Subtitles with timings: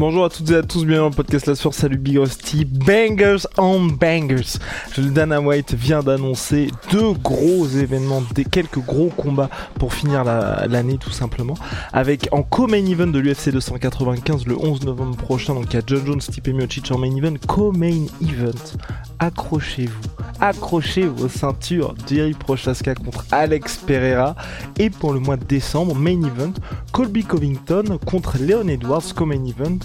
[0.00, 2.64] Bonjour à toutes et à tous, bienvenue dans le podcast La Source, salut Big Rusty,
[2.64, 4.56] Bangers on Bangers.
[4.96, 10.96] Dana White vient d'annoncer deux gros événements, des quelques gros combats pour finir la- l'année
[10.96, 11.52] tout simplement.
[11.92, 15.82] Avec en co-main event de l'UFC 295 le 11 novembre prochain, donc il y a
[15.86, 18.78] John Jones, Stipe Miocic en main event, co-main event.
[19.18, 20.08] Accrochez-vous,
[20.40, 24.34] accrochez vos ceintures, Jerry Prochaska contre Alex Pereira.
[24.78, 26.52] Et pour le mois de décembre, main event,
[26.92, 29.78] Colby Covington contre Leon Edwards, co-main event.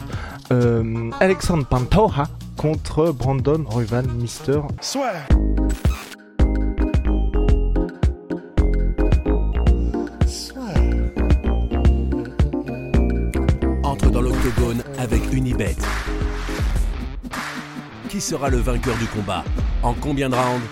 [0.52, 4.62] Euh, Alexandre Pantoja contre Brandon Royval, Mister.
[13.84, 15.76] entre dans l'octogone avec Unibet.
[18.16, 19.44] Qui sera le vainqueur du combat
[19.84, 20.66] En combien de rounds?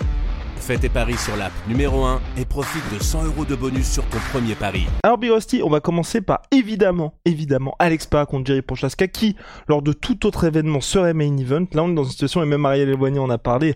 [0.56, 4.02] Fais tes paris sur l'app numéro 1 et profite de 100 euros de bonus sur
[4.06, 4.86] ton premier pari.
[5.02, 9.36] Alors Big Rusty, on va commencer par évidemment, évidemment, Alex Pereira contre Jerry Prochaska qui,
[9.68, 11.66] lors de tout autre événement, serait main event.
[11.74, 13.74] Là, on est dans une situation, et même Ariel Eloigny en a parlé,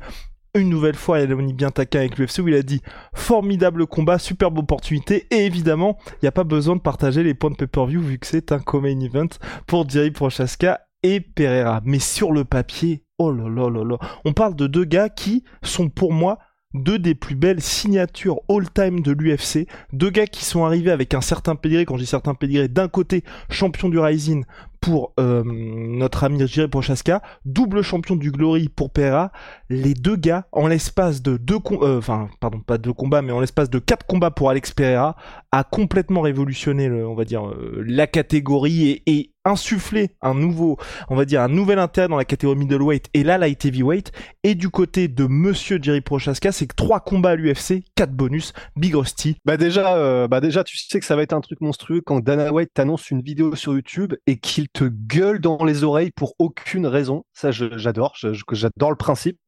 [0.54, 2.80] une nouvelle fois, Eloigny bien taquin avec l'UFC où il a dit
[3.12, 7.50] formidable combat, superbe opportunité, et évidemment, il n'y a pas besoin de partager les points
[7.50, 9.28] de pay-per-view vu que c'est un co-main event
[9.66, 11.80] pour Jerry Prochaska et Pereira.
[11.84, 15.44] Mais sur le papier, oh là là là là, on parle de deux gars qui
[15.62, 16.38] sont pour moi
[16.74, 21.20] deux des plus belles signatures all-time de l'UFC, deux gars qui sont arrivés avec un
[21.20, 24.44] certain pédigré, quand je dis certain pédigré, d'un côté champion du Rising
[24.80, 29.32] pour euh, notre ami Jerry Prochaska, double champion du Glory pour Pereira,
[29.70, 33.32] les deux gars en l'espace de deux com- euh, enfin pardon pas deux combats mais
[33.32, 35.16] en l'espace de quatre combats pour Alex Pereira
[35.52, 40.76] a complètement révolutionné on va dire euh, la catégorie et, insufflé un nouveau
[41.08, 44.12] on va dire un nouvel intérêt dans la catégorie middleweight et la light heavyweight.
[44.44, 48.52] Et du côté de monsieur Jerry Prochaska c'est que trois combats à l'UFC quatre bonus
[48.76, 52.02] Big Rusty Bah déjà, bah déjà, tu sais que ça va être un truc monstrueux
[52.04, 56.10] quand Dana White t'annonce une vidéo sur YouTube et qu'il te gueule dans les oreilles
[56.10, 57.24] pour aucune raison.
[57.32, 58.16] Ça, j'adore,
[58.50, 59.38] j'adore le principe.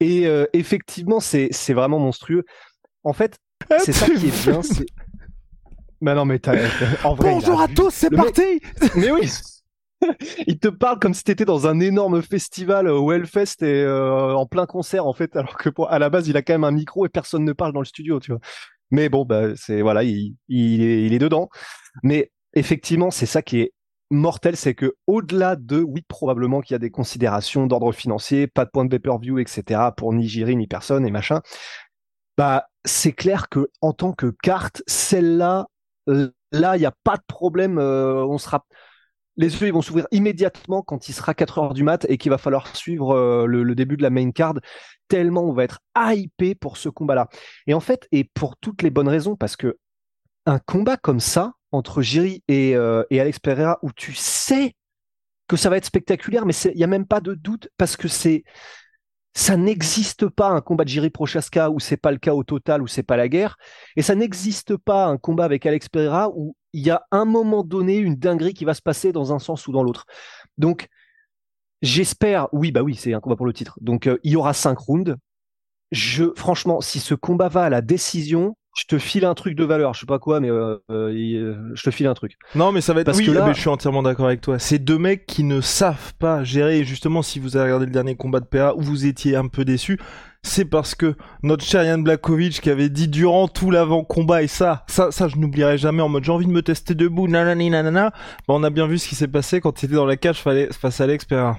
[0.00, 2.44] Et euh, effectivement, c'est vraiment monstrueux.
[3.04, 3.36] En fait,
[3.80, 4.60] c'est ça qui est bien.
[6.00, 6.56] Bah non, mais t'as,
[7.16, 8.60] bonjour à tous c'est mec- parti
[8.96, 9.30] Mais oui.
[10.48, 14.34] Il te parle comme si t'étais dans un énorme festival euh, au Hellfest et euh,
[14.34, 16.64] en plein concert en fait, alors que pour, à la base il a quand même
[16.64, 18.40] un micro et personne ne parle dans le studio, tu vois.
[18.90, 21.48] Mais bon, bah c'est voilà, il, il, est, il est dedans.
[22.02, 23.72] Mais effectivement, c'est ça qui est
[24.12, 28.64] mortel, c'est que au-delà de, oui, probablement qu'il y a des considérations d'ordre financier, pas
[28.64, 29.92] de point de pay-per-view, etc.
[29.96, 31.40] pour ni Jiri ni personne et machin.
[32.38, 35.66] Bah c'est clair que en tant que carte, celle-là,
[36.06, 37.78] là, il n'y a pas de problème.
[37.78, 38.64] euh, on sera
[39.36, 42.30] les yeux ils vont s'ouvrir immédiatement quand il sera 4 heures du mat et qu'il
[42.30, 44.54] va falloir suivre euh, le, le début de la main card
[45.08, 47.28] tellement on va être hypé pour ce combat-là.
[47.66, 49.78] Et en fait, et pour toutes les bonnes raisons, parce que
[50.46, 54.74] un combat comme ça entre Jiri et, euh, et Alex Pereira où tu sais
[55.48, 58.08] que ça va être spectaculaire, mais il n'y a même pas de doute parce que
[58.08, 58.44] c'est
[59.34, 62.82] ça n'existe pas un combat de Jiri Prochaska où c'est pas le cas au total,
[62.82, 63.56] où c'est pas la guerre,
[63.96, 67.64] et ça n'existe pas un combat avec Alex Pereira où il y a un moment
[67.64, 70.06] donné une dinguerie qui va se passer dans un sens ou dans l'autre.
[70.58, 70.88] Donc
[71.80, 74.52] j'espère, oui bah oui c'est un combat pour le titre, donc euh, il y aura
[74.52, 75.16] cinq rounds.
[75.90, 79.64] Je franchement si ce combat va à la décision, je te file un truc de
[79.64, 82.36] valeur, je sais pas quoi, mais euh, euh, euh, je te file un truc.
[82.54, 83.06] Non, mais ça va être.
[83.06, 84.58] Parce oui, que là- mais je suis entièrement d'accord avec toi.
[84.58, 86.78] C'est deux mecs qui ne savent pas gérer.
[86.78, 89.46] Et justement, si vous avez regardé le dernier combat de PA où vous étiez un
[89.48, 89.98] peu déçu,
[90.42, 94.84] c'est parce que notre cher Yann Blakovic qui avait dit durant tout l'avant-combat et ça,
[94.88, 98.10] ça, ça, je n'oublierai jamais en mode j'ai envie de me tester debout, nanani nanana.
[98.48, 100.40] Bah, on a bien vu ce qui s'est passé quand il était dans la cage
[100.40, 101.58] fallait- face à Alex Pereira.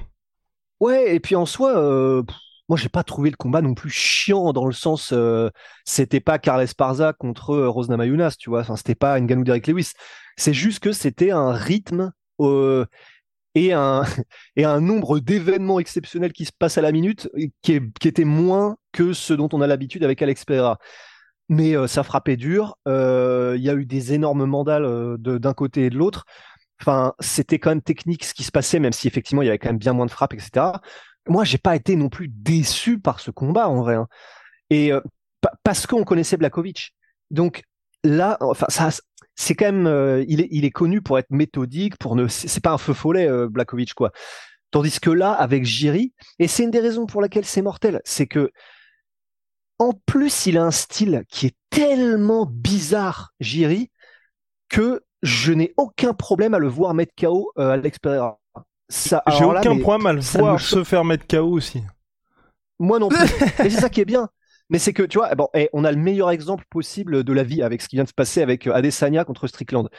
[0.79, 2.23] Ouais, et puis en soi, euh,
[2.69, 5.49] moi j'ai pas trouvé le combat non plus chiant dans le sens, euh,
[5.85, 9.67] c'était pas Carles Parza contre euh, Rose Namajunas, tu vois, enfin c'était pas Ngannou Derrick
[9.67, 9.91] Lewis.
[10.37, 12.85] C'est juste que c'était un rythme euh,
[13.55, 14.05] et un
[14.81, 17.29] nombre d'événements exceptionnels qui se passent à la minute
[17.61, 20.79] qui, est, était moins que ce dont on a l'habitude avec Alex Pereira.
[21.49, 22.77] Mais euh, ça frappait dur.
[22.87, 26.25] Il y a eu des énormes mandales d'un côté et de l'autre.
[26.81, 29.59] Enfin, c'était quand même technique ce qui se passait, même si effectivement il y avait
[29.59, 30.71] quand même bien moins de frappes, etc.
[31.27, 33.95] Moi, j'ai pas été non plus déçu par ce combat en vrai.
[33.95, 34.07] hein.
[34.69, 35.01] Et euh,
[35.41, 36.93] pa- parce qu'on connaissait Blakovic.
[37.31, 37.63] Donc,
[38.03, 38.89] là, enfin, ça,
[39.35, 42.63] c'est quand même, euh, il, est, il est connu pour être méthodique, pour ne, c'est
[42.63, 44.11] pas un feu follet, euh, Blakovic, quoi.
[44.71, 48.27] Tandis que là, avec Jiri, et c'est une des raisons pour laquelle c'est mortel, c'est
[48.27, 48.51] que,
[49.79, 53.91] en plus, il a un style qui est tellement bizarre, Jiri,
[54.69, 58.37] que je n'ai aucun problème à le voir mettre KO euh, à l'expérience.
[58.89, 61.83] J'ai aucun problème à le voir se faire mettre KO aussi.
[62.79, 63.17] Moi non plus.
[63.65, 64.29] et c'est ça qui est bien.
[64.69, 67.43] Mais c'est que, tu vois, bon, et on a le meilleur exemple possible de la
[67.43, 69.89] vie avec ce qui vient de se passer avec euh, Adesanya contre Strickland.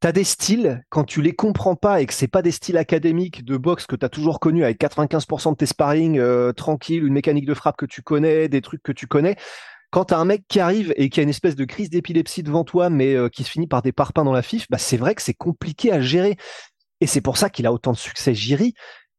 [0.00, 3.44] T'as des styles, quand tu les comprends pas et que c'est pas des styles académiques
[3.44, 7.12] de boxe que tu as toujours connu avec 95% de tes sparring euh, tranquille, une
[7.12, 9.36] mécanique de frappe que tu connais, des trucs que tu connais,
[9.92, 12.64] quand t'as un mec qui arrive et qui a une espèce de crise d'épilepsie devant
[12.64, 15.14] toi, mais euh, qui se finit par des parpaings dans la fif, bah c'est vrai
[15.14, 16.36] que c'est compliqué à gérer.
[17.02, 18.74] Et c'est pour ça qu'il a autant de succès, Jiri.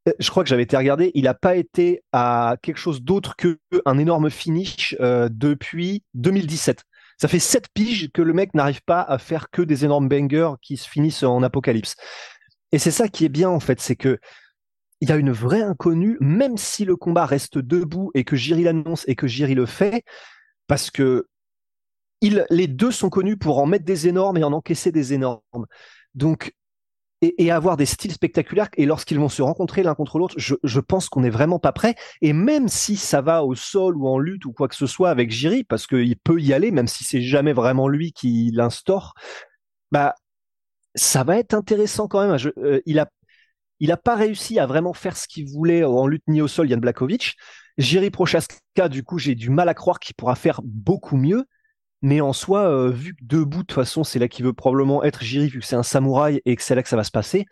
[0.08, 3.36] Euh, je crois que j'avais été regardé, il n'a pas été à quelque chose d'autre
[3.36, 6.82] qu'un énorme finish euh, depuis 2017.
[7.18, 10.54] Ça fait sept piges que le mec n'arrive pas à faire que des énormes bangers
[10.62, 11.94] qui se finissent en apocalypse.
[12.72, 14.18] Et c'est ça qui est bien en fait, c'est que
[15.02, 18.62] il y a une vraie inconnue, même si le combat reste debout et que Jiri
[18.62, 20.04] l'annonce et que Jiri le fait,
[20.68, 21.28] parce que
[22.22, 25.66] les deux sont connus pour en mettre des énormes et en encaisser des énormes.
[26.14, 26.54] Donc
[27.22, 28.68] et, avoir des styles spectaculaires.
[28.76, 31.94] Et lorsqu'ils vont se rencontrer l'un contre l'autre, je, pense qu'on n'est vraiment pas prêt.
[32.20, 35.10] Et même si ça va au sol ou en lutte ou quoi que ce soit
[35.10, 39.14] avec Jiri, parce qu'il peut y aller, même si c'est jamais vraiment lui qui l'instaure,
[39.90, 40.14] bah
[40.94, 42.52] ça va être intéressant quand même.
[42.58, 43.08] Euh, il a
[43.80, 46.70] il a pas réussi à vraiment faire ce qu'il voulait en lutte ni au sol,
[46.70, 47.36] Yann Blakovic.
[47.76, 51.44] Jiri Prochaska, du coup, j'ai du mal à croire qu'il pourra faire beaucoup mieux.
[52.04, 55.02] Mais en soi, euh, vu que debout, de toute façon, c'est là qu'il veut probablement
[55.04, 57.10] être Jiri, vu que c'est un samouraï et que c'est là que ça va se
[57.10, 57.46] passer,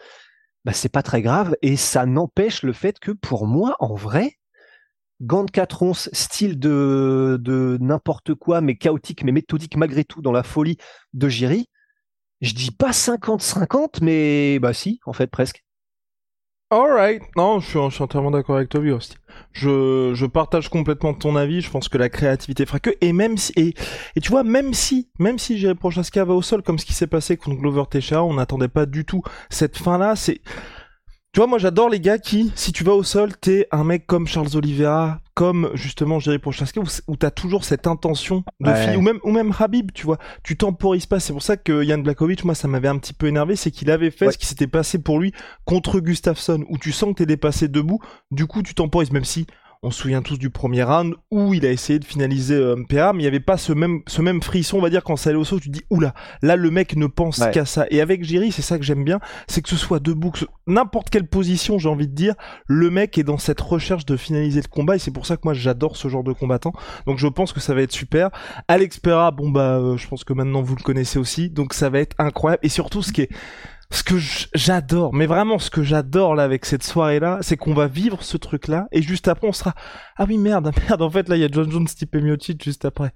[0.67, 1.57] bah, c'est pas très grave.
[1.63, 4.37] Et ça n'empêche le fait que pour moi, en vrai,
[5.23, 10.21] gant de 4 onces, style de, de n'importe quoi, mais chaotique, mais méthodique malgré tout
[10.21, 10.77] dans la folie
[11.15, 11.71] de Jiri,
[12.43, 15.65] je dis pas 50-50, mais bah si, en fait, presque.
[16.73, 19.13] Alright, non, je suis, entièrement d'accord avec toi, aussi.
[19.53, 21.61] Je, je partage complètement ton avis.
[21.61, 22.89] Je pense que la créativité fera que.
[23.03, 23.75] Et même si, et,
[24.17, 26.95] et tu vois, même si, même si Jerry Prochaska va au sol, comme ce qui
[26.95, 30.17] s'est passé contre Glover Teixeira, on n'attendait pas du tout cette fin-là.
[30.17, 30.41] C'est,
[31.35, 34.07] tu vois, moi j'adore les gars qui, si tu vas au sol, t'es un mec
[34.07, 38.96] comme Charles Oliveira, comme justement Jerry Prochaska, où, où t'as toujours cette intention de fille,
[38.96, 41.20] ou même ou même Habib, tu vois, tu temporises pas.
[41.20, 43.90] C'est pour ça que Yann Blakovic, moi ça m'avait un petit peu énervé, c'est qu'il
[43.90, 45.32] avait fait ce qui s'était passé pour lui
[45.64, 48.00] contre Gustafsson, où tu sens que t'es dépassé debout,
[48.31, 49.46] du coup tu temporises, même si
[49.84, 52.87] on se souvient tous du premier round où il a essayé de finaliser euh, mais
[53.14, 55.38] il n'y avait pas ce même, ce même frisson, on va dire, quand ça allait
[55.38, 57.87] au saut, tu te dis, oula, là, le mec ne pense qu'à ça.
[57.90, 59.19] Et avec Jiri, c'est ça que j'aime bien,
[59.49, 62.34] c'est que ce soit debout, que n'importe quelle position, j'ai envie de dire,
[62.67, 65.43] le mec est dans cette recherche de finaliser le combat, et c'est pour ça que
[65.44, 66.73] moi, j'adore ce genre de combattant.
[67.06, 68.31] Donc, je pense que ça va être super.
[68.69, 71.90] Alex Pera, bon, bah, euh, je pense que maintenant, vous le connaissez aussi, donc ça
[71.90, 72.61] va être incroyable.
[72.62, 73.31] Et surtout, ce qui est,
[73.93, 74.17] ce que
[74.55, 78.23] j'adore, mais vraiment ce que j'adore là avec cette soirée là, c'est qu'on va vivre
[78.23, 79.75] ce truc là et juste après on sera
[80.17, 82.85] ah oui merde merde en fait là il y a John Jones Stipe Miocic juste
[82.87, 83.12] après.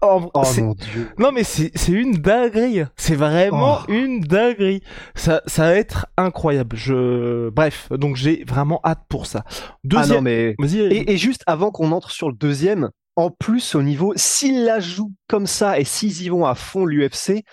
[0.00, 1.10] oh, mon dieu.
[1.18, 3.92] Non mais c'est c'est une dinguerie, c'est vraiment oh.
[3.92, 4.82] une dinguerie.
[5.14, 6.76] Ça ça va être incroyable.
[6.76, 9.44] Je bref, donc j'ai vraiment hâte pour ça.
[9.84, 13.74] Deuxième ah non mais et, et juste avant qu'on entre sur le deuxième, en plus
[13.74, 17.44] au niveau s'ils la jouent comme ça et s'ils y vont à fond l'UFC,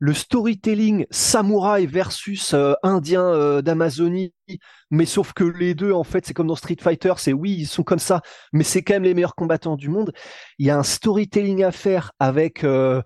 [0.00, 4.32] le storytelling samouraï versus euh, indien euh, d'Amazonie,
[4.90, 7.66] mais sauf que les deux, en fait, c'est comme dans Street Fighter, c'est oui, ils
[7.66, 8.22] sont comme ça,
[8.52, 10.12] mais c'est quand même les meilleurs combattants du monde.
[10.58, 13.02] Il y a un storytelling à faire avec euh,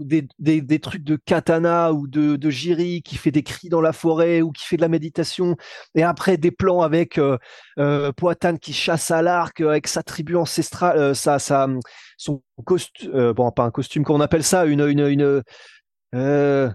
[0.00, 3.92] des, des, trucs de katana ou de, de jiri qui fait des cris dans la
[3.92, 5.54] forêt ou qui fait de la méditation,
[5.94, 7.20] et après des plans avec
[8.16, 11.68] Poatan qui chasse à l'arc avec sa tribu ancestrale, sa, sa,
[12.16, 15.42] son costume, bon, pas un costume, qu'on appelle ça, une, une, une
[16.14, 16.70] euh,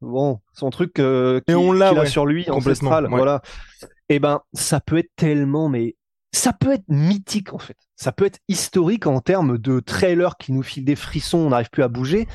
[0.00, 3.42] bon, son truc euh, qui, on l'a sur lui ancestral, voilà.
[4.08, 5.96] Et eh ben, ça peut être tellement, mais
[6.32, 7.76] ça peut être mythique en fait.
[7.96, 11.70] Ça peut être historique en termes de trailer qui nous file des frissons, on n'arrive
[11.70, 12.26] plus à bouger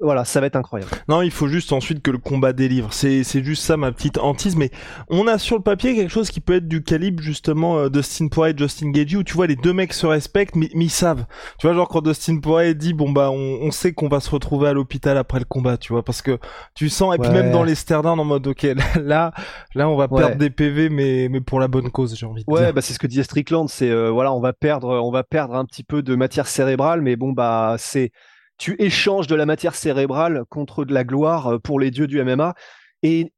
[0.00, 0.90] voilà, ça va être incroyable.
[1.08, 2.92] Non, il faut juste ensuite que le combat délivre.
[2.92, 4.56] C'est, c'est juste ça ma petite hantise.
[4.56, 4.70] Mais
[5.08, 8.28] on a sur le papier quelque chose qui peut être du calibre justement euh, Dustin
[8.28, 11.26] Poirier, Justin Gagey, où tu vois les deux mecs se respectent, mais, ils savent.
[11.58, 14.30] Tu vois, genre quand Dustin Poirier dit bon bah on, on sait qu'on va se
[14.30, 16.38] retrouver à l'hôpital après le combat, tu vois, parce que
[16.74, 18.66] tu sens et puis même dans les Sterdin en mode ok
[19.00, 19.32] là
[19.74, 22.52] là on va perdre des PV mais mais pour la bonne cause j'ai envie de
[22.52, 22.74] ouais, dire.
[22.74, 25.54] bah c'est ce que disait Strickland, c'est euh, voilà on va perdre on va perdre
[25.54, 28.12] un petit peu de matière cérébrale, mais bon bah c'est
[28.60, 32.22] tu échanges de la matière cérébrale contre de la gloire euh, pour les dieux du
[32.22, 32.54] MMA.
[33.02, 33.32] Et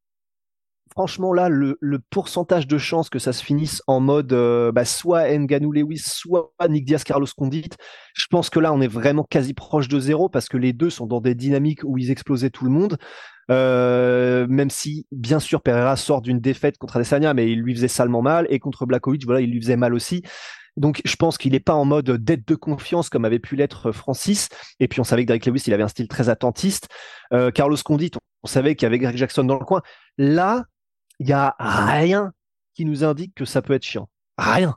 [0.91, 1.79] franchement là, le,
[2.11, 6.53] pourcentage de chances que ça se finisse en mode euh, bah, soit Nganou Lewis, soit
[6.69, 7.71] Nick Diaz Carlos Condit,
[8.15, 10.91] je pense que là on est vraiment quasi proche de zéro parce que les deux
[10.91, 12.99] sont dans des dynamiques où ils explosaient tout le monde.
[13.51, 17.89] Euh, même si bien sûr Pereira sort d'une défaite contre Adesanya, mais il lui faisait
[17.89, 20.23] salement mal et contre Blakovic, voilà, il lui faisait mal aussi.
[20.77, 23.93] Donc je pense qu'il n'est pas en mode dette de confiance comme avait pu l'être
[23.93, 24.49] Francis.
[24.81, 26.89] Et puis on savait que Derek Lewis, il avait un style très attentiste.
[27.33, 28.11] Euh, Carlos Condit,
[28.43, 29.83] on savait qu'il y avait Greg Jackson dans le coin.
[30.19, 30.65] Là,
[31.19, 32.33] il y a rien
[32.75, 34.09] qui nous indique que ça peut être chiant.
[34.39, 34.77] Rien.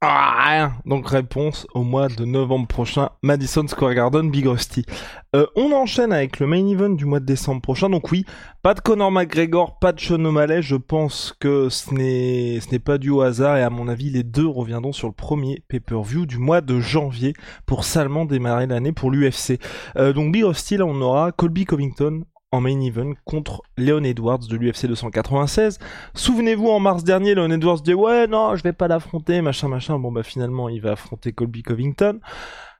[0.00, 0.74] Ah.
[0.86, 4.84] Donc réponse au mois de novembre prochain, Madison Square Garden, Big Rusty.
[5.34, 7.90] Euh, on enchaîne avec le main event du mois de décembre prochain.
[7.90, 8.24] Donc oui,
[8.62, 10.62] pas de Conor McGregor, pas de Sean O'Malley.
[10.62, 14.10] Je pense que ce n'est ce n'est pas dû au hasard et à mon avis
[14.10, 17.34] les deux reviendront sur le premier pay-per-view du mois de janvier
[17.66, 19.58] pour salement démarrer l'année pour l'UFC.
[19.96, 24.46] Euh, donc Big Rusty, là on aura Colby Covington en main event contre Leon Edwards
[24.48, 25.78] de l'UFC 296.
[26.14, 29.98] Souvenez-vous, en mars dernier, Leon Edwards dit ouais, non, je vais pas l'affronter, machin, machin.
[29.98, 32.20] Bon, bah finalement, il va affronter Colby Covington.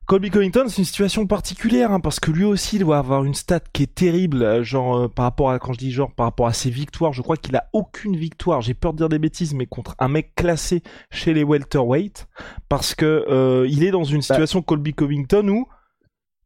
[0.09, 3.35] Colby Covington, c'est une situation particulière, hein, parce que lui aussi il doit avoir une
[3.35, 6.47] stat qui est terrible, genre euh, par rapport à, quand je dis genre, par rapport
[6.47, 9.53] à ses victoires, je crois qu'il a aucune victoire, j'ai peur de dire des bêtises,
[9.53, 12.27] mais contre un mec classé chez les welterweight,
[12.71, 15.69] parce que euh, il est dans une bah situation Colby Covington où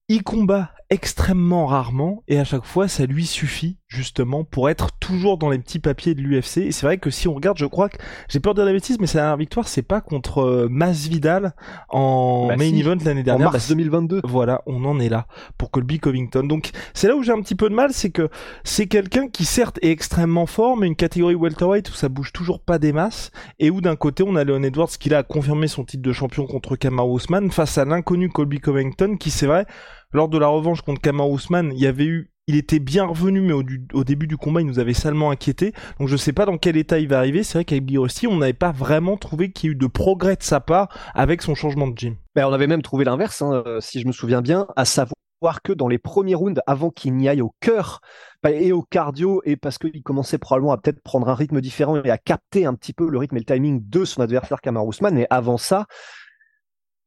[0.09, 5.39] il combat extrêmement rarement et à chaque fois ça lui suffit justement pour être toujours
[5.39, 7.89] dans les petits papiers de l'UFC et c'est vrai que si on regarde je crois
[7.89, 7.97] que
[8.29, 11.55] j'ai peur de dire la bêtise mais sa dernière victoire c'est pas contre euh, Masvidal
[11.89, 13.49] en bah main event l'année dernière.
[13.49, 16.43] en mars 2022 bah, voilà on en est là pour Colby Covington.
[16.45, 18.29] Donc c'est là où j'ai un petit peu de mal c'est que
[18.63, 22.61] c'est quelqu'un qui certes est extrêmement fort mais une catégorie welterweight où ça bouge toujours
[22.61, 25.85] pas des masses et où d'un côté on a Leon Edwards qui a confirmé son
[25.85, 29.65] titre de champion contre Kamaru Usman face à l'inconnu Colby Covington qui c'est vrai
[30.13, 33.41] lors de la revanche contre Kamar Ousmane, il y avait eu il était bien revenu,
[33.41, 35.73] mais au, début du combat, il nous avait salement inquiété.
[36.01, 37.45] Donc je sais pas dans quel état il va arriver.
[37.45, 40.37] C'est vrai qu'avec Birosti, on n'avait pas vraiment trouvé qu'il y ait eu de progrès
[40.37, 42.17] de sa part avec son changement de gym.
[42.35, 45.15] Ben, on avait même trouvé l'inverse, hein, euh, si je me souviens bien, à savoir
[45.63, 48.01] que dans les premiers rounds, avant qu'il n'y aille au cœur
[48.43, 52.03] bah, et au cardio, et parce qu'il commençait probablement à peut-être prendre un rythme différent
[52.03, 54.85] et à capter un petit peu le rythme et le timing de son adversaire Kamar
[54.85, 55.87] Ousmane, et avant ça,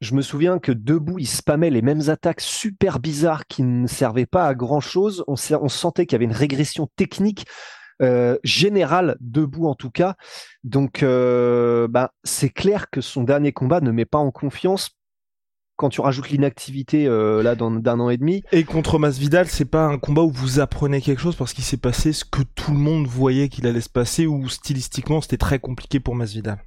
[0.02, 4.26] je me souviens que debout, il spammait les mêmes attaques super bizarres qui ne servaient
[4.26, 5.24] pas à grand chose.
[5.28, 7.46] On, sentait qu'il y avait une régression technique
[8.02, 10.16] euh, générale debout en tout cas.
[10.64, 14.92] Donc, euh, bah, c'est clair que son dernier combat ne met pas en confiance
[15.78, 18.44] quand tu rajoutes l'inactivité euh, d'un an et demi.
[18.52, 21.78] Et contre Masvidal, c'est pas un combat où vous apprenez quelque chose parce qu'il s'est
[21.78, 25.60] passé ce que tout le monde voyait qu'il allait se passer ou stylistiquement c'était très
[25.60, 26.60] compliqué pour Masvidal.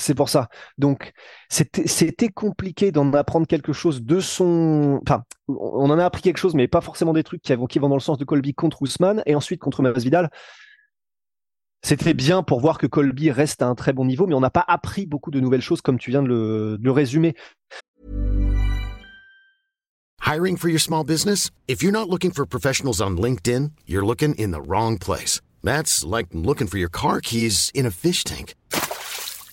[0.00, 0.48] C'est pour ça.
[0.78, 1.12] Donc,
[1.50, 4.98] c'était compliqué d'en apprendre quelque chose de son.
[5.02, 7.96] Enfin, on en a appris quelque chose, mais pas forcément des trucs qui, vont, dans
[7.96, 10.30] le sens de Colby contre Ousmane et ensuite contre Masvidal.
[11.82, 14.50] C'était bien pour voir que Colby reste à un très bon niveau, mais on n'a
[14.50, 17.34] pas appris beaucoup de nouvelles choses comme tu viens de le, de le résumer.
[20.22, 21.50] Hiring for your small business?
[21.68, 25.42] If you're not looking for professionals on LinkedIn, you're looking in the wrong place.
[25.62, 28.54] That's like looking for your car keys in a fish tank.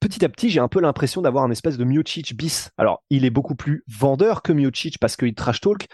[0.00, 2.70] petit à petit, j'ai un peu l'impression d'avoir un espèce de Miocic bis.
[2.76, 5.86] Alors, il est beaucoup plus vendeur que Miocic parce qu'il trash talk,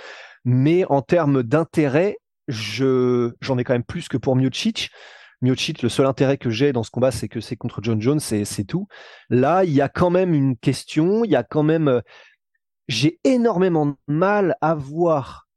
[0.44, 2.18] mais en termes d'intérêt,
[2.48, 4.90] je j'en ai quand même plus que pour Miocic.
[5.42, 8.20] Miocic, le seul intérêt que j'ai dans ce combat, c'est que c'est contre John Jones,
[8.20, 8.86] c'est tout.
[9.30, 12.02] Là, il y a quand même une question, il y a quand même,
[12.88, 15.48] j'ai énormément de mal à voir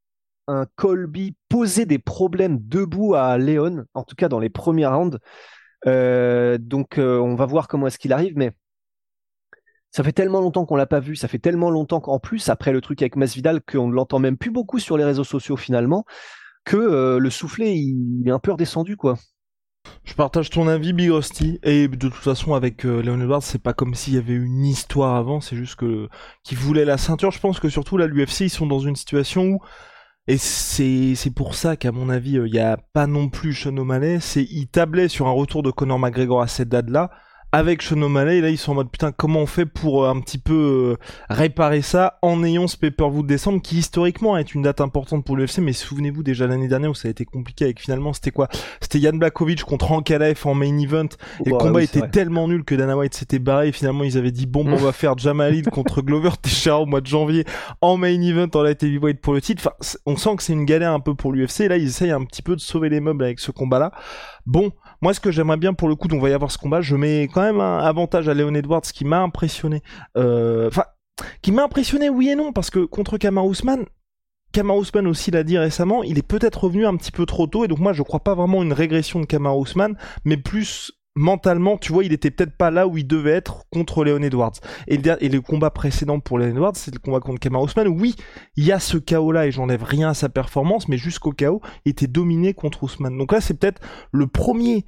[0.47, 5.19] un Colby poser des problèmes debout à Léon, en tout cas dans les premières rounds.
[5.87, 8.51] Euh, donc euh, on va voir comment est-ce qu'il arrive, mais
[9.91, 12.71] ça fait tellement longtemps qu'on l'a pas vu, ça fait tellement longtemps qu'en plus après
[12.71, 16.03] le truc avec Masvidal qu'on ne l'entend même plus beaucoup sur les réseaux sociaux finalement,
[16.65, 19.17] que euh, le soufflet il, est un peu redescendu quoi.
[20.05, 21.59] Je partage ton avis, Big Rusty.
[21.63, 25.15] Et de toute façon, avec euh, Edwards, c'est pas comme s'il y avait une histoire
[25.15, 25.41] avant.
[25.41, 26.07] C'est juste que
[26.43, 27.31] qu'il voulait la ceinture.
[27.31, 29.59] Je pense que surtout là, l'UFC, ils sont dans une situation où
[30.27, 33.75] et c'est c'est pour ça qu'à mon avis, il n'y a pas non plus Sean
[33.77, 34.19] O'Malley.
[34.21, 37.09] C'est il tablait sur un retour de Conor McGregor à cette date-là
[37.53, 38.39] avec Sean O'Malley.
[38.39, 40.97] Et là, ils sont en mode putain, comment on fait pour euh, un petit peu
[40.99, 45.23] euh, réparer ça en ayant ce pay-per-view de décembre qui historiquement est une date importante
[45.23, 45.59] pour l'UFC.
[45.59, 48.49] Mais souvenez-vous déjà l'année dernière où ça a été compliqué avec finalement c'était quoi?
[48.81, 51.09] C'était Yann Blakovic contre Ankalaev en main event.
[51.45, 53.69] Et le combat était tellement nul que Dana White s'était barré.
[53.69, 57.01] Et finalement, ils avaient dit bon, on va faire Jamalid contre Glover Teixeira au mois
[57.01, 57.45] de janvier
[57.81, 59.61] en main event en light heavyweight pour le titre.
[59.63, 61.67] Enfin, on sent que c'est une galère un peu pour l'UFC.
[61.69, 63.91] Là, ils essayent un petit peu de sauver les meubles avec ce combat-là.
[64.47, 64.71] Bon,
[65.03, 66.95] moi, ce que j'aimerais bien pour le coup, on va y avoir ce combat, je
[66.95, 69.83] mets quand même un avantage à Leon Edwards qui m'a impressionné.
[70.15, 70.85] Euh, enfin,
[71.41, 73.83] qui m'a impressionné, oui et non, parce que contre Kamar Ousmane,
[74.53, 77.67] Kamar aussi l'a dit récemment, il est peut-être revenu un petit peu trop tôt, et
[77.67, 81.91] donc moi je crois pas vraiment une régression de Kamar Ousmane, mais plus mentalement, tu
[81.91, 84.53] vois, il était peut-être pas là où il devait être contre Leon Edwards.
[84.87, 87.87] Et le, combat précédent pour Leon Edwards, c'est le combat contre Kamar Ousmane.
[87.87, 88.15] Oui,
[88.55, 91.91] il y a ce chaos-là et j'enlève rien à sa performance, mais jusqu'au chaos, il
[91.91, 93.17] était dominé contre Ousmane.
[93.17, 94.85] Donc là, c'est peut-être le premier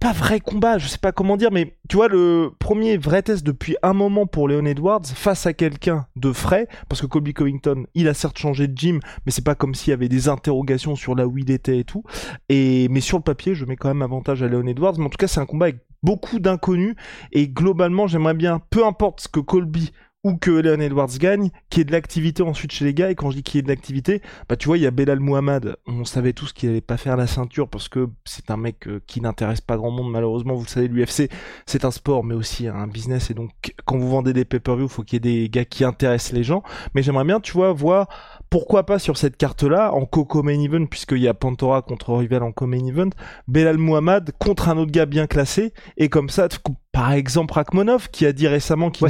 [0.00, 3.44] pas vrai combat, je sais pas comment dire, mais tu vois, le premier vrai test
[3.44, 7.84] depuis un moment pour Leon Edwards face à quelqu'un de frais, parce que Colby Covington,
[7.94, 10.96] il a certes changé de gym, mais c'est pas comme s'il y avait des interrogations
[10.96, 12.04] sur là où il était et tout.
[12.48, 15.10] Et, mais sur le papier, je mets quand même avantage à Leon Edwards, mais en
[15.10, 16.94] tout cas, c'est un combat avec beaucoup d'inconnus,
[17.32, 19.90] et globalement, j'aimerais bien, peu importe ce que Colby
[20.24, 23.30] ou que Leon Edwards gagne, qui est de l'activité ensuite chez les gars, et quand
[23.30, 25.76] je dis qu'il y ait de l'activité, bah tu vois, il y a Belal Muhammad,
[25.86, 29.00] on savait tous qu'il allait pas faire la ceinture parce que c'est un mec euh,
[29.06, 31.30] qui n'intéresse pas grand monde malheureusement, vous le savez, l'UFC
[31.66, 35.02] c'est un sport mais aussi un business, et donc quand vous vendez des pay-per-view, faut
[35.02, 36.62] qu'il y ait des gars qui intéressent les gens,
[36.94, 38.08] mais j'aimerais bien, tu vois, voir
[38.50, 42.42] pourquoi pas sur cette carte-là, en Coco Main Event, puisqu'il y a Pantora contre Rival
[42.42, 43.10] en Co-Main Event,
[43.48, 46.48] Belal Muhammad contre un autre gars bien classé, et comme ça,
[46.92, 49.08] par exemple Rakmonov, qui a dit récemment qu'il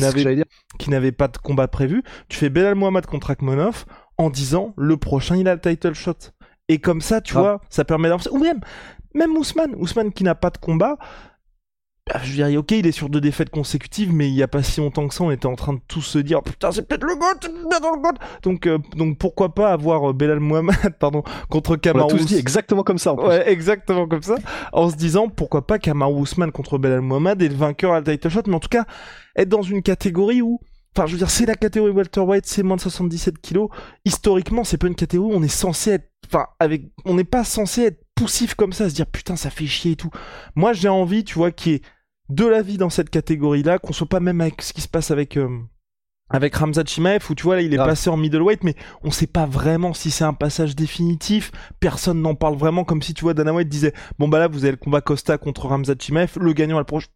[0.88, 3.84] n'avait pas de combat prévu, tu fais Belal Muhammad contre Rakmonov
[4.16, 6.14] en disant le prochain il a le title shot.
[6.68, 7.40] Et comme ça, tu ah.
[7.40, 8.30] vois, ça permet d'avancer.
[8.30, 8.60] Ou même,
[9.14, 10.96] même Ousmane, Ousmane qui n'a pas de combat,
[12.22, 14.80] je dirais, ok, il est sur deux défaites consécutives, mais il y a pas si
[14.80, 17.16] longtemps que ça, on était en train de tous se dire, putain, c'est peut-être le
[17.16, 18.12] GOAT.
[18.42, 22.12] Donc, euh, donc pourquoi pas avoir euh, Belal Mohamed, pardon, contre Kamaru.
[22.12, 23.28] On a tous dit exactement comme ça, en plus.
[23.28, 24.36] Ouais, exactement comme ça.
[24.74, 28.12] En se disant, pourquoi pas Kamaru Ousmane contre Belal Mohamed et le vainqueur à la
[28.12, 28.84] title shot, mais en tout cas,
[29.34, 30.60] être dans une catégorie où,
[30.96, 33.68] Enfin, je veux dire, c'est la catégorie welterweight, c'est moins de 77 kilos.
[34.04, 37.42] Historiquement, c'est pas une catégorie où on est censé être, enfin, avec, on n'est pas
[37.42, 40.10] censé être poussif comme ça, se dire putain, ça fait chier et tout.
[40.54, 41.82] Moi, j'ai envie, tu vois, qu'il y ait
[42.28, 45.10] de la vie dans cette catégorie-là, qu'on soit pas même avec ce qui se passe
[45.10, 45.48] avec euh,
[46.30, 47.84] avec Ramzat Chimaev où tu vois là il est ah.
[47.84, 51.52] passé en middleweight mais on sait pas vraiment si c'est un passage définitif.
[51.80, 54.64] Personne n'en parle vraiment comme si tu vois Dana White disait bon bah là vous
[54.64, 57.08] avez le combat Costa contre Ramzat Chimaev le gagnant à le proche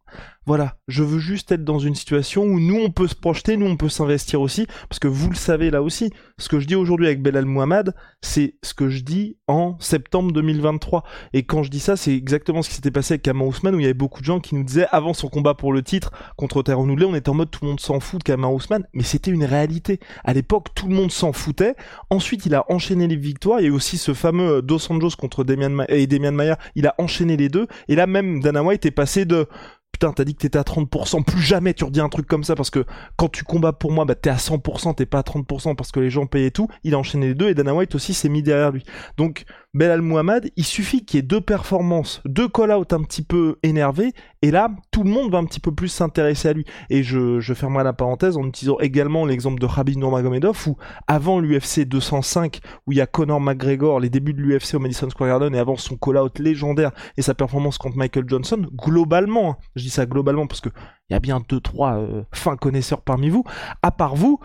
[0.45, 0.77] voilà.
[0.87, 3.77] Je veux juste être dans une situation où nous on peut se projeter nous on
[3.77, 7.07] peut s'investir aussi parce que vous le savez là aussi ce que je dis aujourd'hui
[7.07, 11.79] avec Belal Muhammad c'est ce que je dis en septembre 2023 et quand je dis
[11.79, 14.21] ça c'est exactement ce qui s'était passé avec Kama Ousmane où il y avait beaucoup
[14.21, 17.15] de gens qui nous disaient avant son combat pour le titre contre Tyrone Woodley on
[17.15, 20.01] était en mode tout le monde s'en fout de Kama Ousmane mais c'était une réalité.
[20.25, 21.75] À l'époque, tout le monde s'en foutait.
[22.09, 23.61] Ensuite, il a enchaîné les victoires.
[23.61, 26.59] Il y a aussi ce fameux euh, Dos Anjos contre Demian et Demian Maia.
[26.75, 27.67] Il a enchaîné les deux.
[27.87, 29.47] Et là, même Dana White est passé de
[29.93, 32.55] putain, t'as dit que t'étais à 30%, plus jamais tu redis un truc comme ça
[32.55, 32.85] parce que
[33.15, 35.99] quand tu combats pour moi, bah t'es à 100%, t'es pas à 30% parce que
[35.99, 36.67] les gens payaient tout.
[36.83, 38.83] Il a enchaîné les deux et Dana White aussi s'est mis derrière lui.
[39.17, 43.57] Donc, Belal Muhammad, il suffit qu'il y ait deux performances, deux call-out un petit peu
[43.61, 46.65] énervés et là, tout le monde va un petit peu plus s'intéresser à lui.
[46.89, 51.81] Et je, fermerai la parenthèse en utilisant également l'exemple de Khabib Nurmagomedov où avant l'UFC
[51.81, 55.53] 205 où il y a Conor McGregor, les débuts de l'UFC au Madison Square Garden
[55.53, 59.89] et avant son call-out légendaire et sa performance contre Michael Johnson, globalement, hein, je dis
[59.91, 60.69] ça globalement parce que
[61.09, 63.43] il y a bien deux trois euh, fins connaisseurs parmi vous.
[63.81, 64.39] À part vous,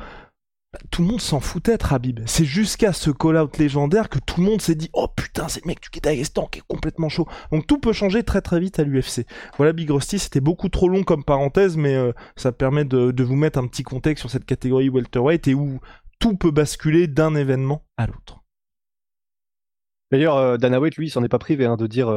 [0.90, 2.20] tout le monde s'en foutait de Habib.
[2.26, 5.68] C'est jusqu'à ce call-out légendaire que tout le monde s'est dit Oh putain, c'est le
[5.68, 7.26] mec du Kyrgyzstan qui est complètement chaud.
[7.52, 9.26] Donc tout peut changer très très vite à l'UFC.
[9.56, 13.36] Voilà Big Rusty, c'était beaucoup trop long comme parenthèse, mais euh, ça permet de, vous
[13.36, 15.80] mettre un petit contexte sur cette catégorie welterweight et où
[16.18, 18.42] tout peut basculer d'un événement à l'autre.
[20.10, 22.08] D'ailleurs, euh, Dana White, lui, s'en est pas privé hein, de dire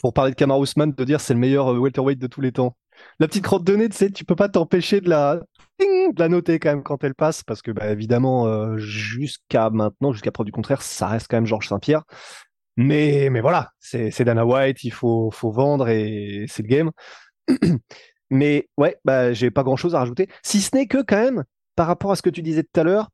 [0.00, 2.52] pour parler de Kamar Ousmane, de dire c'est le meilleur euh, welterweight de tous les
[2.52, 2.76] temps.
[3.18, 5.40] La petite crotte de nez, tu sais, tu peux pas t'empêcher de la,
[5.78, 10.12] de la noter quand même quand elle passe, parce que bah, évidemment, euh, jusqu'à maintenant,
[10.12, 12.04] jusqu'à preuve du contraire, ça reste quand même Georges Saint-Pierre.
[12.76, 16.90] Mais, mais voilà, c'est Dana White, il faut, faut vendre et c'est le game.
[18.30, 20.28] mais ouais, bah, j'ai pas grand chose à rajouter.
[20.42, 21.44] Si ce n'est que quand même,
[21.76, 23.10] par rapport à ce que tu disais tout à l'heure,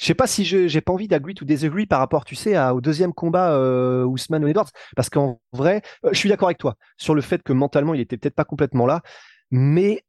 [0.00, 2.58] je sais pas si je j'ai pas envie d'agree ou disagree par rapport, tu sais,
[2.70, 6.76] au deuxième combat euh, Ousmane Edwards, parce qu'en vrai, euh, je suis d'accord avec toi
[6.96, 9.02] sur le fait que mentalement il était peut-être pas complètement là,
[9.50, 10.02] mais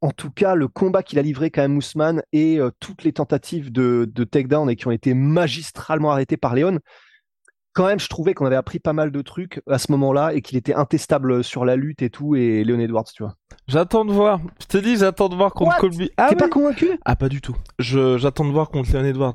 [0.00, 3.12] en tout cas le combat qu'il a livré quand même Ousmane et euh, toutes les
[3.12, 6.78] tentatives de, de takedown et qui ont été magistralement arrêtées par Léon,
[7.74, 10.40] quand même, je trouvais qu'on avait appris pas mal de trucs à ce moment-là et
[10.40, 13.34] qu'il était intestable sur la lutte et tout, et Leon Edwards, tu vois.
[13.66, 14.40] J'attends de voir.
[14.60, 15.80] Je te dis, j'attends de voir contre What?
[15.80, 16.10] Colby.
[16.16, 16.88] Ah, T'es pas convaincu?
[17.04, 17.56] Ah, pas du tout.
[17.78, 19.34] Je, j'attends de voir contre Leon Edwards.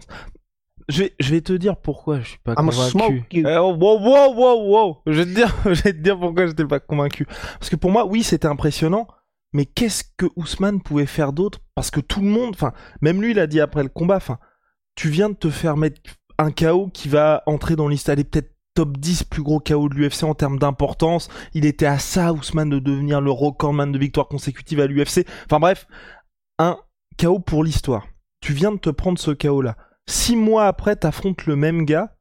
[0.87, 3.25] Je vais, je vais te dire pourquoi je suis pas I'm convaincu.
[3.31, 4.97] Eh, oh, wow, wow, wow, wow.
[5.05, 7.25] Je vais te dire, je vais te dire pourquoi j'étais pas convaincu.
[7.59, 9.07] Parce que pour moi, oui, c'était impressionnant.
[9.51, 11.59] Mais qu'est-ce que Ousmane pouvait faire d'autre?
[11.75, 12.71] Parce que tout le monde, enfin,
[13.01, 14.37] même lui, il a dit après le combat, enfin,
[14.95, 15.99] tu viens de te faire mettre
[16.39, 20.23] un KO qui va entrer dans l'histoire, peut-être top 10 plus gros KO de l'UFC
[20.23, 21.29] en termes d'importance.
[21.53, 25.27] Il était à ça, Ousmane, de devenir le recordman de victoires consécutives à l'UFC.
[25.45, 25.85] Enfin bref,
[26.57, 26.77] un
[27.19, 28.07] KO pour l'histoire.
[28.39, 29.75] Tu viens de te prendre ce KO là.
[30.07, 32.15] Six mois après, t'affrontes le même gars.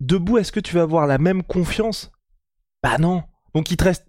[0.00, 2.10] Debout, est-ce que tu vas avoir la même confiance?
[2.82, 3.22] Bah non.
[3.54, 4.06] Donc il te reste,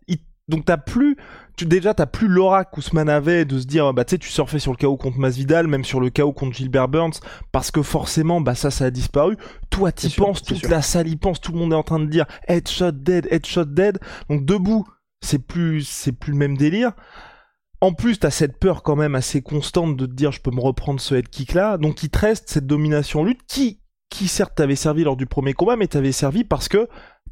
[0.48, 1.18] donc t'as plus,
[1.58, 4.60] tu, déjà t'as plus l'aura qu'Ousmane avait de se dire, bah tu sais, tu surfais
[4.60, 7.20] sur le KO contre Masvidal, même sur le KO contre Gilbert Burns,
[7.52, 9.36] parce que forcément, bah ça, ça a disparu.
[9.70, 10.70] Toi, t'y sûr, penses, toute sûr.
[10.70, 13.66] la salle y pense, tout le monde est en train de dire headshot dead, headshot
[13.66, 14.00] dead.
[14.30, 14.88] Donc debout,
[15.22, 16.94] c'est plus, c'est plus le même délire.
[17.82, 20.62] En plus, t'as cette peur quand même assez constante de te dire je peux me
[20.62, 21.78] reprendre ce head kick là.
[21.78, 25.54] Donc il te reste cette domination lutte qui, qui certes t'avait servi lors du premier
[25.54, 26.88] combat, mais t'avait servi parce que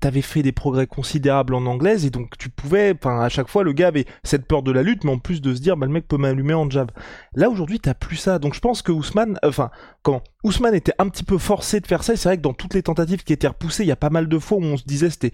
[0.06, 3.64] t'avais fait des progrès considérables en anglaise et donc tu pouvais, enfin à chaque fois
[3.64, 5.88] le gars avait cette peur de la lutte, mais en plus de se dire bah
[5.88, 6.92] le mec peut m'allumer en jab.
[7.34, 9.72] Là aujourd'hui t'as plus ça, donc je pense que Ousmane, euh, enfin
[10.04, 12.16] comment, Ousmane était un petit peu forcé de faire ça.
[12.16, 14.28] C'est vrai que dans toutes les tentatives qui étaient repoussées, il y a pas mal
[14.28, 15.32] de fois où on se disait c'était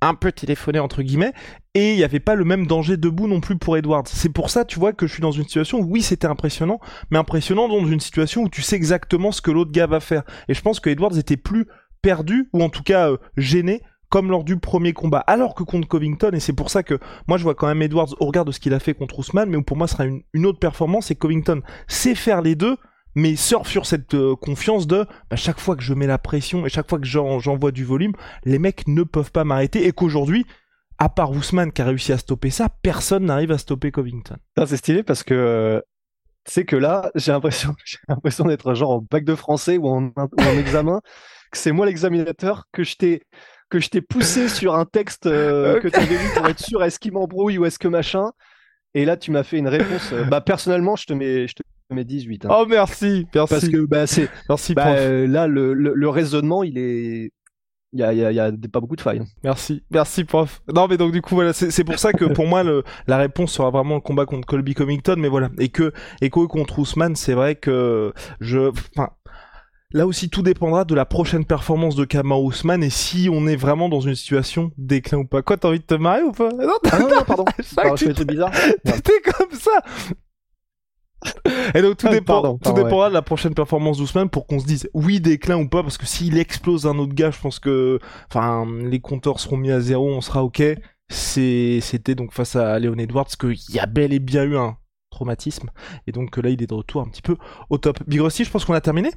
[0.00, 1.32] un peu téléphoné entre guillemets
[1.74, 4.06] et il n'y avait pas le même danger debout non plus pour Edwards.
[4.06, 6.78] C'est pour ça, tu vois, que je suis dans une situation où oui, c'était impressionnant,
[7.10, 10.22] mais impressionnant dans une situation où tu sais exactement ce que l'autre gars va faire.
[10.46, 11.66] Et je pense que Edwards était plus
[12.02, 13.80] perdu, ou en tout cas euh, gêné,
[14.12, 16.98] comme lors du premier combat, alors que contre Covington, et c'est pour ça que
[17.28, 19.48] moi je vois quand même Edwards au regard de ce qu'il a fait contre Ousmane,
[19.48, 22.76] mais pour moi ce sera une, autre performance, et Covington sait faire les deux,
[23.14, 26.66] mais surfe sur cette euh, confiance de bah, chaque fois que je mets la pression
[26.66, 28.12] et chaque fois que j'en- j'envoie du volume,
[28.44, 30.44] les mecs ne peuvent pas m'arrêter, et qu'aujourd'hui,
[30.98, 34.36] à part Ousmane qui a réussi à stopper ça, personne n'arrive à stopper Covington.
[34.54, 35.80] Putain, C'est stylé parce que euh,
[36.44, 40.08] sais que là, j'ai l'impression, j'ai l'impression d'être genre en bac de français ou en,
[40.08, 41.00] ou en examen,
[41.50, 43.22] que c'est moi l'examinateur, que je t'ai
[43.72, 46.84] que je t'ai poussé sur un texte euh, que tu avais lu pour être sûr
[46.84, 48.30] est-ce qu'il m'embrouille ou est-ce que machin?
[48.94, 50.12] Et là, tu m'as fait une réponse.
[50.12, 51.62] euh, bah personnellement, je te mets, je te
[51.94, 52.44] mets 18.
[52.44, 52.48] hein.
[52.52, 56.62] Oh merci, merci, parce que bah c'est, merci, bah, euh, là le, le, le raisonnement,
[56.62, 57.32] il est,
[57.94, 59.22] il y a, y a, il y a pas beaucoup de failles.
[59.44, 60.60] Merci, merci prof.
[60.74, 63.16] Non mais donc du coup voilà, c'est c'est pour ça que pour moi le, la
[63.18, 66.78] réponse sera vraiment le combat contre Colby Covington, mais voilà et que et que contre
[66.78, 69.10] Ousmane, c'est vrai que je, enfin
[69.92, 73.56] là aussi tout dépendra de la prochaine performance de Kamau Ousmane et si on est
[73.56, 75.42] vraiment dans une situation déclin ou pas.
[75.42, 76.50] Quoi, t'as envie de te marier ou pas?
[76.50, 77.44] Non, Ah non, non, pardon.
[77.76, 78.52] Pardon, je fais trucs bizarres.
[78.84, 79.80] T'étais comme ça.
[81.74, 84.58] Et donc tout, Ah, dépend, pardon, tout dépendra de la prochaine performance d'Ousmane pour qu'on
[84.58, 87.60] se dise oui déclin ou pas parce que s'il explose un autre gars, je pense
[87.60, 90.62] que enfin les compteurs seront mis à zéro, on sera ok.
[91.08, 94.76] C'était donc face à Léon Edwards qu'il y a bel et bien eu un
[95.10, 95.68] traumatisme
[96.06, 97.36] et donc là il est de retour un petit peu
[97.70, 97.98] au top.
[98.08, 99.10] Big Rusty, je pense qu'on a terminé.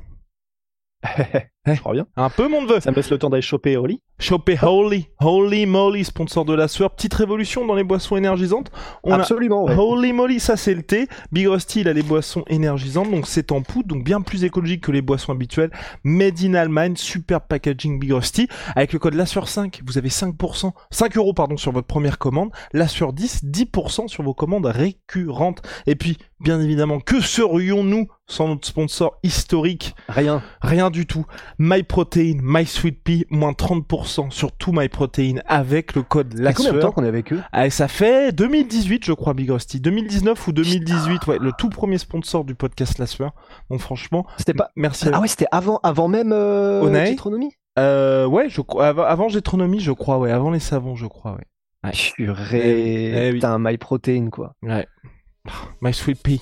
[1.06, 2.06] 嘿 嘿 Je crois bien.
[2.16, 2.80] Un peu mon neveu.
[2.80, 4.02] Ça me laisse le temps d'aller choper Oli.
[4.18, 6.92] Choper Holy, Holy Moly, sponsor de la sueur.
[6.92, 8.72] Petite révolution dans les boissons énergisantes.
[9.04, 9.66] On a Absolument.
[9.66, 9.76] ouais.
[9.78, 11.08] Holy moly, ça c'est le thé.
[11.34, 14.82] Big Rusty, il a les boissons énergisantes, donc c'est en poudre, donc bien plus écologique
[14.82, 15.72] que les boissons habituelles.
[16.06, 18.48] Made in Allemagne, super packaging Big Rusty.
[18.76, 22.52] Avec le code LASUR 5, vous avez 5%, 5 euros pardon sur votre première commande.
[22.72, 25.62] LASUR 10, 10% sur vos commandes récurrentes.
[25.88, 29.94] Et puis, bien évidemment, que serions-nous sans notre sponsor historique?
[30.08, 30.42] Rien.
[30.62, 31.26] Rien du tout.
[31.60, 37.04] MyProtein, MySweetPea, moins 30% sur tout MyProtein avec le code fait combien de temps qu'on
[37.04, 39.80] est avec eux Ah, ça fait 2018, je crois, Big Rusty.
[39.80, 43.32] 2019 ou 2018, ouais, le tout premier sponsor du podcast La Sueur.
[43.70, 44.72] Donc franchement, C'était pas.
[44.76, 45.08] merci.
[45.08, 49.04] à Ah ouais, c'était avant, avant même euh, Onae Titronomie Euh, ouais, je crois, avant,
[49.04, 51.46] avant Gétronomie, je crois, ouais, avant les savons, je crois, ouais.
[51.84, 51.92] Ouais.
[52.16, 53.28] Purée.
[53.28, 53.34] Eh oui.
[53.36, 54.54] Putain, MyProtein, quoi.
[54.64, 54.88] Ouais.
[55.82, 56.42] My Sweet Pea.